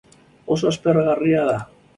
[0.55, 1.59] Oso aspergarria da.